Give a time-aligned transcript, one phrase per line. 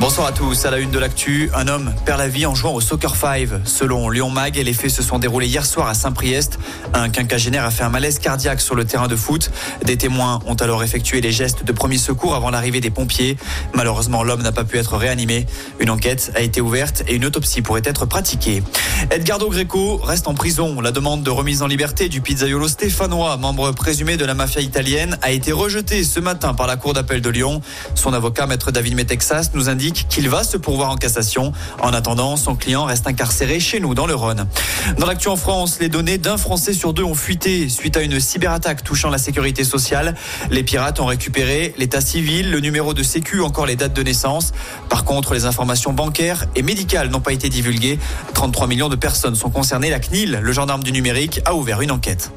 [0.00, 0.64] Bonsoir à tous.
[0.64, 3.48] À la une de l'actu, un homme perd la vie en jouant au Soccer 5.
[3.64, 6.60] Selon Lyon Mag, les faits se sont déroulés hier soir à Saint-Priest.
[6.94, 9.50] Un quinquagénaire a fait un malaise cardiaque sur le terrain de foot.
[9.84, 13.36] Des témoins ont alors effectué les gestes de premier secours avant l'arrivée des pompiers.
[13.74, 15.46] Malheureusement, l'homme n'a pas pu être réanimé.
[15.80, 18.62] Une enquête a été ouverte et une autopsie pourrait être pratiquée.
[19.10, 20.80] Edgardo Greco reste en prison.
[20.80, 25.18] La demande de remise en liberté du pizzaiolo stéphanois, membre présumé de la mafia italienne,
[25.22, 27.62] a été rejetée ce matin par la Cour d'appel de Lyon.
[27.96, 31.52] Son avocat, maître David Metexas, nous indique qu'il va se pourvoir en cassation.
[31.80, 34.46] En attendant, son client reste incarcéré chez nous dans le Rhône.
[34.98, 38.20] Dans l'actu en France, les données d'un Français sur deux ont fuité suite à une
[38.20, 40.14] cyberattaque touchant la sécurité sociale.
[40.50, 44.52] Les pirates ont récupéré l'état civil, le numéro de sécu, encore les dates de naissance.
[44.88, 47.98] Par contre, les informations bancaires et médicales n'ont pas été divulguées.
[48.34, 49.90] 33 millions de personnes sont concernées.
[49.90, 52.30] La CNIL, le gendarme du numérique, a ouvert une enquête.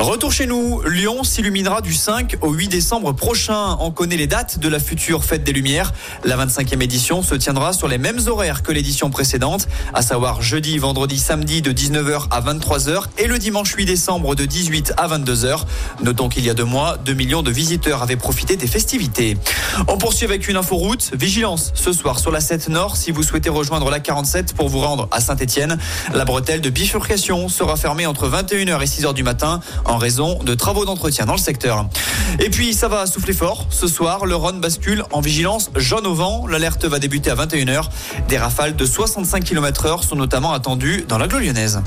[0.00, 3.76] Retour chez nous, Lyon s'illuminera du 5 au 8 décembre prochain.
[3.80, 5.92] On connaît les dates de la future fête des Lumières.
[6.24, 10.78] La 25e édition se tiendra sur les mêmes horaires que l'édition précédente, à savoir jeudi,
[10.78, 15.64] vendredi, samedi de 19h à 23h et le dimanche 8 décembre de 18 à 22h.
[16.02, 19.36] Notons qu'il y a deux mois, 2 millions de visiteurs avaient profité des festivités.
[19.86, 21.10] On poursuit avec une info route.
[21.12, 24.80] Vigilance ce soir sur la 7 Nord si vous souhaitez rejoindre la 47 pour vous
[24.80, 25.76] rendre à Saint-Etienne.
[26.14, 30.54] La bretelle de bifurcation sera fermée entre 21h et 6h du matin en raison de
[30.54, 31.86] travaux d'entretien dans le secteur.
[32.38, 33.66] Et puis ça va souffler fort.
[33.70, 36.46] Ce soir, le Rhône bascule en vigilance jaune au vent.
[36.46, 37.88] L'alerte va débuter à 21h.
[38.28, 41.82] Des rafales de 65 km heure sont notamment attendues dans la lyonnaise.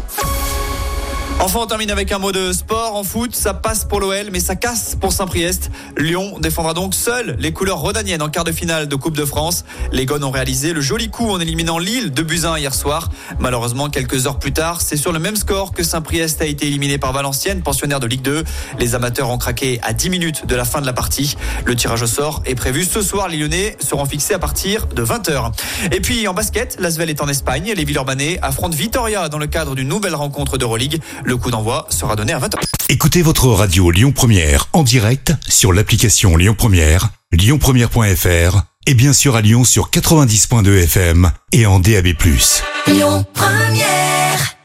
[1.40, 3.36] Enfin, on termine avec un mot de sport en foot.
[3.36, 5.72] Ça passe pour l'OL, mais ça casse pour Saint-Priest.
[5.98, 9.66] Lyon défendra donc seul les couleurs rodaniennes en quart de finale de Coupe de France.
[9.92, 13.10] Les Gones ont réalisé le joli coup en éliminant Lille de Buzyn hier soir.
[13.40, 16.98] Malheureusement, quelques heures plus tard, c'est sur le même score que Saint-Priest a été éliminé
[16.98, 18.44] par Valenciennes, pensionnaire de Ligue 2.
[18.80, 21.36] Les amateurs ont craqué à 10 minutes de la fin de la partie.
[21.66, 23.28] Le tirage au sort est prévu ce soir.
[23.28, 25.52] Les Lyonnais seront fixés à partir de 20h.
[25.92, 27.74] Et puis en basket, l'Asvel est en Espagne.
[27.76, 31.02] Les Villeurbanais affrontent Vitoria dans le cadre d'une nouvelle rencontre d'Euroleague.
[31.26, 32.60] Le coup d'envoi sera donné à 20h.
[32.90, 39.36] Écoutez votre radio Lyon Première en direct sur l'application Lyon Première, lyonpremière.fr et bien sûr
[39.36, 42.08] à Lyon sur 90.2 FM et en DAB+.
[42.88, 44.58] Lyon Première